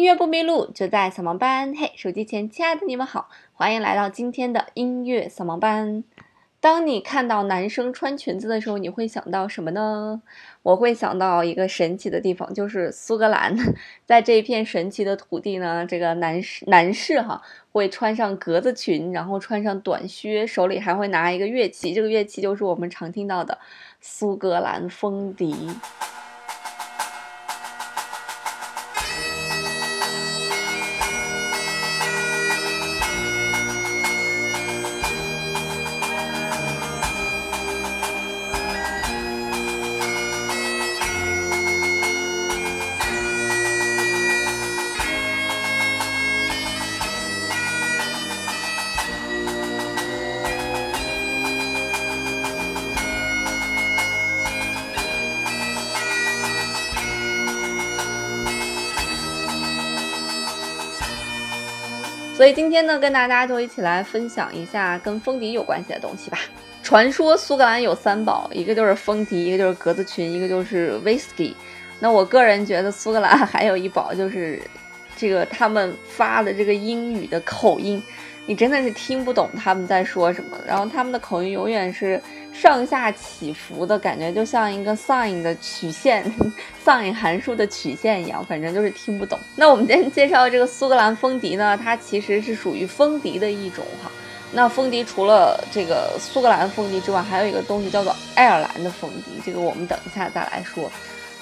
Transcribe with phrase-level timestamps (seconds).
[0.00, 1.74] 音乐不迷路，就在扫盲班。
[1.76, 6.02] 嘿，手机前亲爱的你们好，欢迎来到今天的音乐扫盲班。
[6.58, 10.22] 当你看到男生穿裙子的时候，你会想到什么呢？
[10.62, 13.54] 我会想到一个神奇的地方，就是苏格兰。
[14.06, 23.58] 在这一片神奇的土地呢，这个男士男士哈会穿上格子裙，然后穿上短靴，手里还会拿一个乐器，这个乐器就是我们常听到的
[24.00, 25.68] 苏格兰风笛。
[62.40, 66.38] 所以今天呢，跟大家就一起来分享一下跟风笛有关系的东西吧。
[66.82, 71.52] 传说苏格兰有三宝，一个就是风笛，一个就是格子裙，一个就是 whisky。
[71.98, 74.58] 那我个人觉得苏格兰还有一宝就是
[75.18, 78.02] 这个他们发的这个英语的口音。
[78.46, 82.18] 你真的是听不懂他们在说什么，然后他们的口音永远是
[82.52, 86.24] 上下起伏的感觉，就像一个 sin 的曲线，
[86.84, 89.38] sin 函数的曲线一样，反正就是听不懂。
[89.56, 94.10] 那我们今天介绍的这个苏格兰风笛呢，它其实是属于风笛的一种哈。
[94.52, 100.90] 那风笛除了这个苏格兰风笛之外，还有一个东西叫做爱尔兰的风笛，这个我们等一下再来说。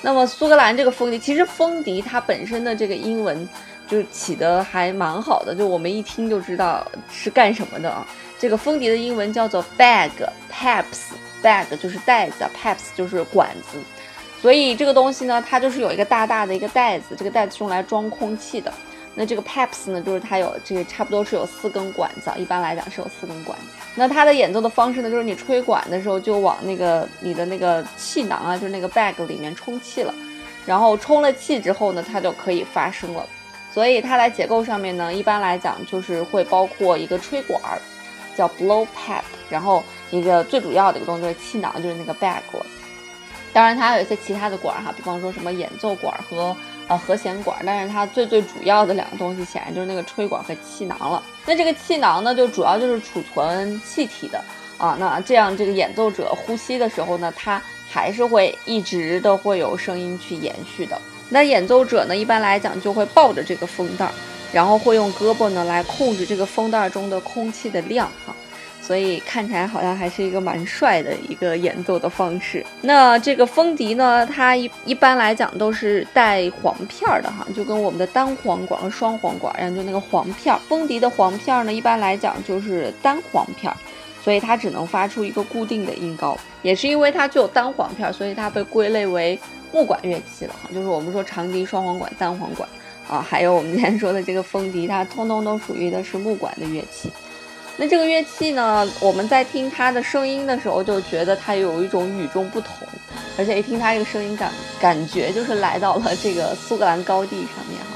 [0.00, 3.48] 那么苏格兰这个风笛，其实风笛它本身的这个英文。
[3.88, 8.06] 就起的还蛮好的，就我们一听就知道是干什么的啊。
[8.42, 13.78] 这个风笛的英文叫做 bag，pipes，bag 就是袋子，pipes 就是管子。
[14.40, 18.74] 所以这个东西呢，它就是有一个大大的一个袋子，这个袋子用来装空气的。
[19.14, 23.64] 那这个 pipes 呢，就是它有这个差不多是有四根管子，一般来讲是有四根管子。
[23.94, 30.12] 那它的演奏的方式呢，就是你吹管的时候就往那个你的那个气囊啊，就是那个 bag 里面充气了，
[30.66, 33.24] 然后充了气之后呢，它就可以发声了。
[33.72, 37.78] 所以它在结构上面呢，一般来讲就是会包括一个吹管儿，
[38.36, 42.40] 叫 blow pipe，然后一个最主要的一个东西就是气囊，就是那个 bag。
[43.52, 46.56] 当然它还有一些其他的管儿哈，比方说什么演奏管和
[46.88, 51.22] 呃和弦管，但是它最最主要的两个东西显然就是那个吹管和气囊了。
[51.44, 54.42] 那这个气囊呢，就主要就是储存气体的
[54.78, 54.96] 啊。
[54.98, 57.60] 那这样这个演奏者呼吸的时候呢，它
[57.90, 60.98] 还是会一直都会有声音去延续的。
[61.28, 64.10] 那演奏者呢，一般来讲就会抱着这个风袋，
[64.52, 68.34] 然后会用胳膊呢来控制这个风袋中的空气的量哈，
[68.80, 72.64] 所以看起来好像还是一个蛮帅的一个演奏的方式。
[72.82, 80.56] 那这个风笛呢，它一一般来讲都是带簧片的哈，就跟我们的单簧管和双簧管一样，就那个簧片。
[80.68, 83.72] 风笛的簧片呢，一般来讲就是单簧片，
[84.22, 86.36] 所以它只能发出一个固定的音高。
[86.62, 89.38] 也是因为它具有单簧片，所以它被归类为。
[89.74, 92.68] 木管乐器了哈，就是我们说长笛、双簧管、单簧管
[93.12, 97.10] 啊，还有我们今天说的这个风笛，它通通都属于的是木管的乐器。
[97.76, 102.88] 那这个乐器呢，我们在听它的声音的时候，就觉得它有一种与众不同，
[103.36, 107.88] 而且一听它这个声音感，感觉就是来到了这个苏格兰高地上面哈。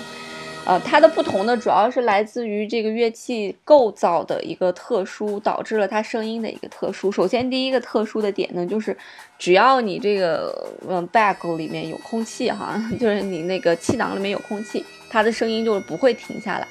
[0.64, 7.12] 呃，它的不同呢，主要是来自于这个乐器构造的一个特殊，导致了它声音的一个特殊。
[7.12, 8.96] 首先，第一个特殊的点呢，就是
[9.38, 14.84] 只要你这个嗯 bag 里面有空气哈， 就是你那个气囊里面有空气，
[15.16, 16.68] 它的声音就是不会停下来。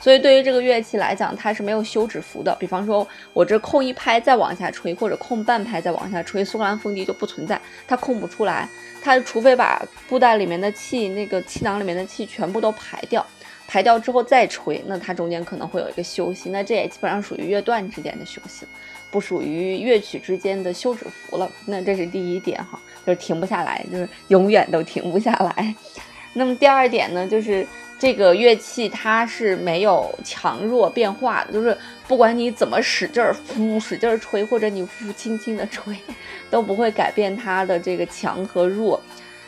[0.00, 2.52] 所以，对于这个乐器来讲，它是没有休止符的。
[2.58, 8.68] 比方说，我这空一拍再往下吹，或者空半拍再往下吹，苏格兰风笛就不存在，它空不出来。
[9.00, 13.24] 它除非把布袋里面的气，那个气囊里面的气全部都排掉。
[13.68, 18.66] 排掉之后再吹，那它中间可能会有一个休息，那这也基本上属于乐段之间的休息，
[19.10, 21.50] 不属于乐曲之间的休止符了。
[21.64, 25.74] 那这是第一点哈，就是停不下来，就是永远都停不下来。
[26.34, 27.66] 那么第二点呢，就是
[27.98, 31.74] 这个乐器它是没有强弱变化的，就是
[32.06, 35.96] 不管你怎么使劲儿呼使劲儿吹，或者你呼轻轻的吹，
[36.50, 39.00] 都不会改变它的这个强和弱。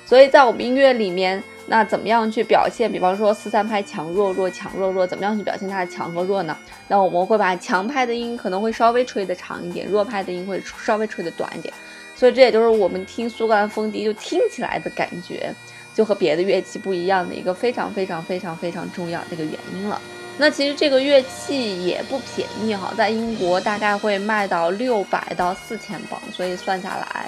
[0.06, 1.43] 所以在我们音乐里面。
[1.69, 2.88] 那怎么样去表现？
[2.93, 6.56] 比方说四三拍强弱弱强弱弱，怎么样去表现它的强和弱呢？
[6.87, 11.75] 那我们会把强拍的音可能会稍微吹的长一点，弱拍的音会稍微吹的短一点。
[12.15, 15.53] 所以这也就是我们听苏格兰风笛就听起来的感觉，
[15.97, 19.99] 就和别的乐器不一样的一个非常非常非常非常重要的一个原因了。
[20.37, 27.27] 那其实这个乐器也不便宜哈，在英国大概会卖到六百到四千镑，所以算下来，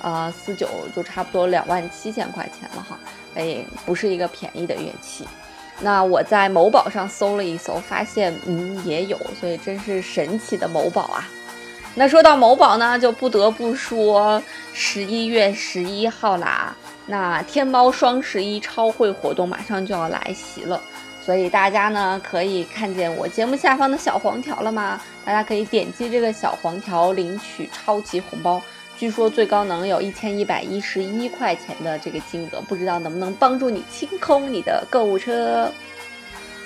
[0.00, 0.66] 呃，四九
[0.96, 2.98] 就差不多两万七千块钱了哈。
[3.34, 5.28] 哎，不是一个便宜的乐器。
[5.82, 11.28] 那我在某宝上搜了一搜，发现嗯也有，所以真是神奇的某宝啊。
[11.94, 14.42] 那说到某宝呢，就不得不说
[14.72, 16.74] 十一月十一号啦。
[17.06, 20.80] 那天猫双十一超惠活动马上就要来袭了，
[21.24, 25.00] 所以大家呢可以看见我节目下方的小黄条了吗？
[25.24, 28.60] 大家可以点击这个小黄条领取超级红包，
[28.98, 35.70] 据说最高能有一千一百一十一块钱的这个金额，不知道能不能帮助你清空你的购物车。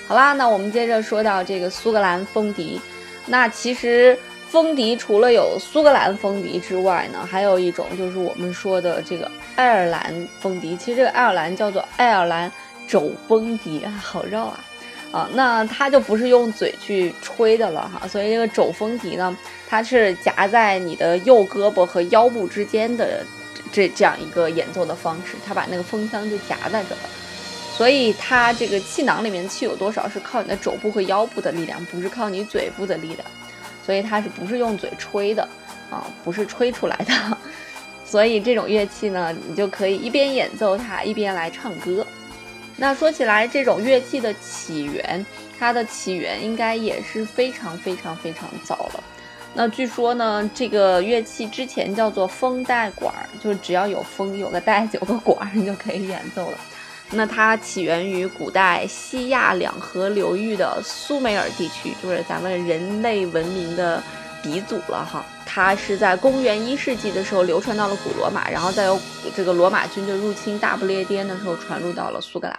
[0.07, 2.81] 好啦，那我们接着说到这个苏格兰风笛，
[3.27, 4.17] 那其实。
[4.51, 10.75] 风笛除了有苏格兰风笛之外呢，还有一种就是我们说的这个爱尔兰风笛。
[10.75, 12.51] 其实这个爱尔兰叫做爱尔兰
[12.85, 14.59] 肘风笛，好绕啊
[15.13, 15.29] 啊！
[15.33, 19.33] 那它就不是用嘴去吹的了哈，所以这个肘风笛呢，
[19.69, 23.25] 它是夹在你的右胳膊和腰部之间的
[23.71, 27.09] 这这样一个演奏的方式，它把那个风箱就夹在这了，
[27.77, 33.19] 所以它这个气囊里面气有多少是靠你的肘部和腰部的力量，不是靠你嘴部的力量。
[33.85, 35.47] 所以它是不是用嘴吹的
[35.89, 36.05] 啊？
[36.23, 37.37] 不是吹出来的。
[38.05, 42.05] 所以这种乐器呢，你就可以一边演奏它，一边来唱歌。
[42.75, 45.25] 那说起来，这种乐器的起源，
[45.57, 49.03] 它的起源应该也是非常非常非常早了。
[49.53, 56.57] 那据说呢，这个乐器之前叫做风带管儿，就是只要有风，有个带子，有个管儿，你就可以演奏了。
[57.13, 64.01] 那它起源于古代西亚两河流域的苏美尔地区，就是咱们人类文明的
[64.41, 65.23] 鼻祖了哈。
[65.45, 68.97] 它是在公元一世纪的时候流传到了古罗马，然后再由
[69.35, 72.57] 这个罗马军队入侵大不列颠的时候传入到了苏格兰。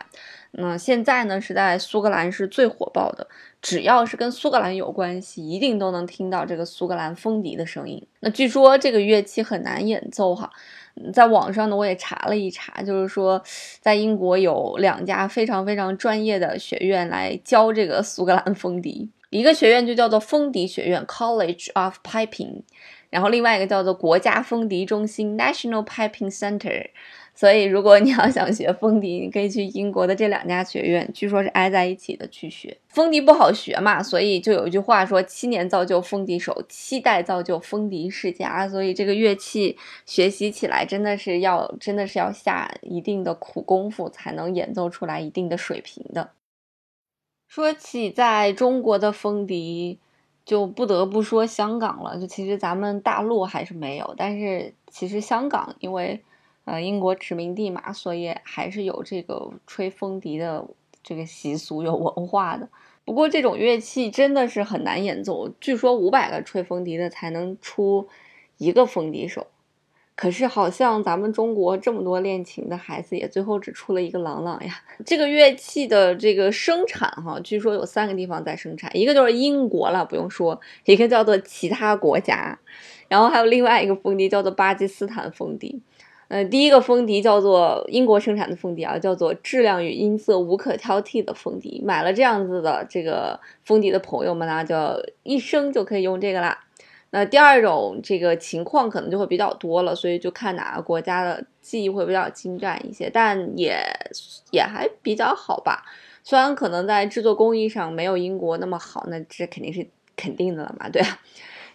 [0.50, 3.26] 那现在呢是在苏格兰是最火爆的，
[3.62, 8.06] 只要是跟苏格兰有关系，一定都能听到这个苏格兰风笛的声音。
[8.20, 10.50] 那据说这个乐器很难演奏哈。
[11.12, 13.43] 在网上呢，我也查了一查，就是说，
[13.81, 22.62] 在英国有两家非常非常专业的学院来教这个苏格兰风笛，一个学院就叫做风笛学院 （College of Piping），
[23.12, 26.87] 然后另外一个叫做国家风笛中心 （National Piping Center）。
[27.35, 32.76] 所以，如果你要想学风笛，你可以去英国的这两家学院，据说是挨在一起的去学。
[32.88, 46.32] 风笛不好学嘛，所以就有一句话说：“七年造就风笛手，七代造就风笛世家。”所以这个乐器学习起来真的是要，真的是要下一定的苦功夫，才能演奏出来一定的水平的。
[47.49, 49.99] 说起在中国的风笛，
[50.44, 52.19] 就不得不说香港了。
[52.19, 56.23] 就其实咱们大陆还是没有，但是其实香港因为。
[56.65, 60.65] 呃，英国殖民地嘛，所以还是有这个吹风笛的
[61.03, 62.69] 这个习俗，有文化的。
[63.05, 68.09] 不过这种乐器真的是很难演奏，据说五百个吹风笛的才能出
[68.59, 69.49] 一个风笛手。
[70.22, 74.72] 可是好像咱们中国这么多练琴的孩子，也最后只出了一个郎朗呀。
[75.04, 82.56] 这个乐器的这个生产哈，据说有三个地方在生产，一个就是英国了，不用说，一个叫做其他国家，
[83.08, 85.80] 然后还有另外一个风笛叫做巴基斯坦风笛。
[86.28, 91.82] 呃，第一个风笛叫做英国生产的风笛啊，叫做质量与音色无可挑剔的风笛。
[91.84, 94.76] 买了这样子的这个风笛的朋友们呢，就
[95.24, 96.60] 一生就可以用这个啦。
[97.14, 103.79] 那第二种这个情况可能就会比较多了，所以就看哪个国家的技艺会比较精湛一些，但也
[104.50, 105.85] 也还比较好吧。
[106.25, 109.86] 虽然可能在制作工艺上没有英国那么好，那这肯定是
[110.17, 111.20] 肯定的了嘛，对啊。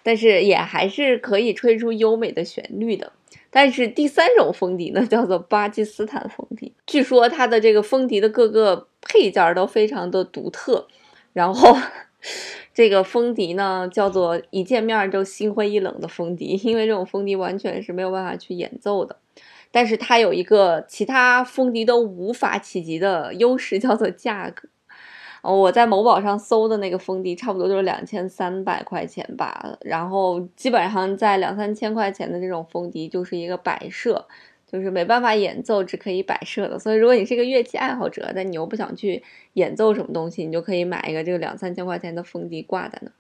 [0.01, 3.11] 但是也还是可以吹出优美的旋律的。
[3.51, 6.73] 但是第三种风笛呢，叫做巴基斯坦风笛。
[6.87, 10.87] 据说它的这个风笛的各个配件都非常的独特，
[11.33, 11.77] 然后
[12.77, 19.15] 这个风笛呢叫做一见面就心灰意冷的风笛，因为这种风笛完全是没有办法去演奏的。
[19.71, 24.69] 但是它有一个其他风笛都无法企及的优势，叫做价格。
[25.41, 29.75] 我在某宝上搜的那个风笛，差不多就是两千三百块钱吧。
[29.81, 34.27] 然后基本上在两三千块钱的这种风笛，就是一个摆设，
[34.67, 36.77] 就是没办法演奏，只可以摆设的。
[36.77, 43.11] 所以如果你是一个乐器爱好者，但你又不想去演奏什么东西，你就可以买一个这个两三千块钱的风笛挂在那，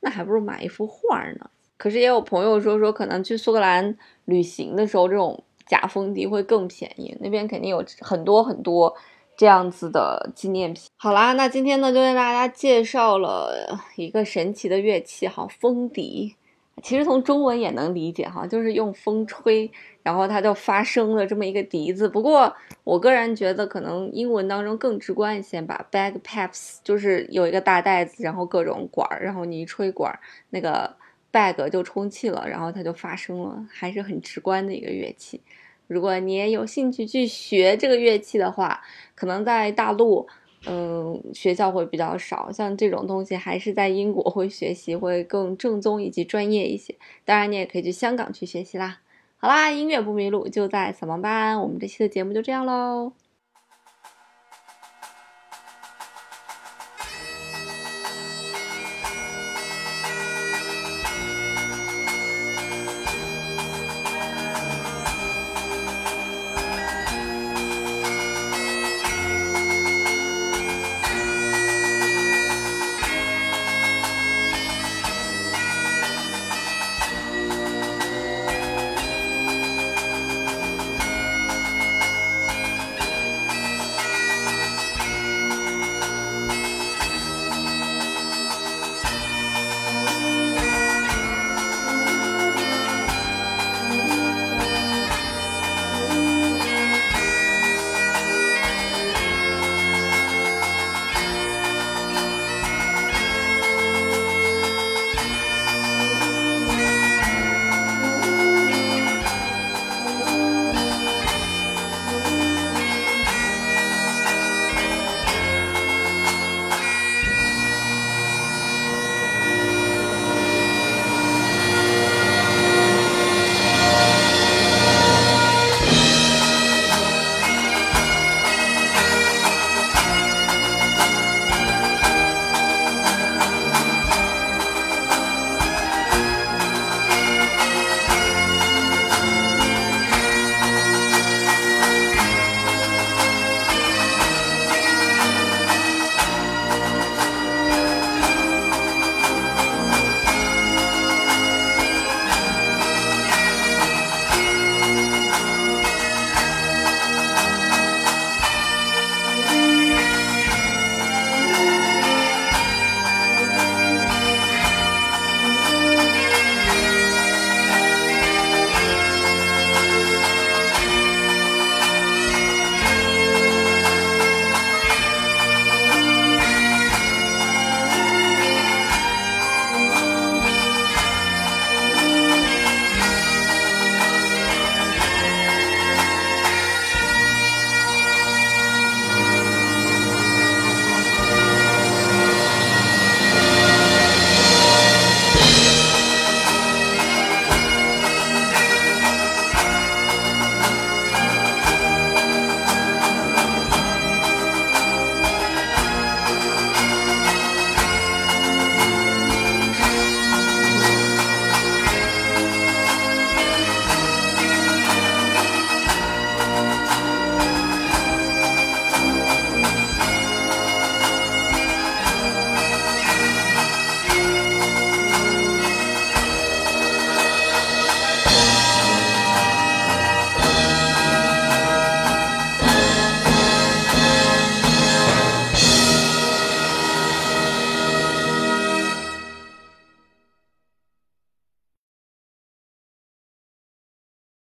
[0.00, 1.50] 那还不如买一幅画呢。
[1.76, 8.94] 可是也有朋友说说，可能去苏格兰旅行的时候，这种假风笛会更便宜，那边肯定有很多很多。
[9.36, 10.84] 这样子的纪念品。
[10.96, 16.36] 好啦，那今天呢就为大家介绍了一个神奇的乐器哈，风笛。
[16.82, 19.70] 其实从中文也能理解哈，就是用风吹，
[20.02, 22.08] 然后它就发声了这么一个笛子。
[22.08, 30.18] 不过我个人觉得可能英文当中更直观一些吧，bagpipes 就是有一个大袋子，然后各种管儿，然后你一吹管儿，
[30.50, 30.94] 那个
[31.32, 35.40] bag 就充气了，然后它就发声了，还是很直观的一个乐器。
[35.86, 38.80] 如果你也有兴趣去学这个乐器的话，
[39.14, 40.26] 可能在大陆
[40.66, 42.50] 嗯，学校会比较少。
[42.50, 46.94] 像这种东西，还是在英国会学习会更正宗以及专业一些。
[47.24, 49.00] 当然，你也可以去香港去学习啦。
[49.38, 51.60] 好啦，音乐不迷路就在扫盲班。
[51.60, 53.12] 我们这期的节目就这样喽。